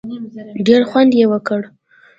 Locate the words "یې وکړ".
1.19-1.61